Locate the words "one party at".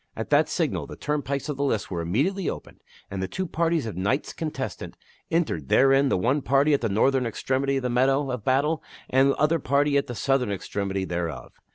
6.17-6.81